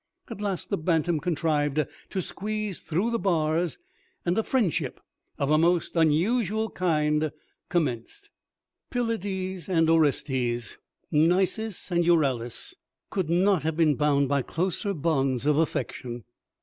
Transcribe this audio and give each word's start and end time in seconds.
At 0.29 0.41
last 0.41 0.71
the 0.71 0.79
bantam 0.79 1.19
contrived 1.19 1.85
to 2.09 2.21
squeeze 2.23 2.79
through 2.79 3.11
the 3.11 3.19
bars, 3.19 3.77
and 4.25 4.35
a 4.35 4.41
friendship 4.41 4.99
of 5.37 5.51
a 5.51 5.59
most 5.59 5.95
unusual 5.95 6.71
kind 6.71 7.31
commenced. 7.69 8.31
Pylades 8.89 9.69
and 9.69 9.91
Orestes, 9.91 10.77
Nisus 11.11 11.91
and 11.91 12.03
Euryalus, 12.03 12.73
could 13.11 13.29
not 13.29 13.61
have 13.61 13.77
been 13.77 13.93
bound 13.93 14.27
by 14.27 14.41
closer 14.41 14.95
bonds 14.95 15.45
of 15.45 15.57
affection. 15.59 16.23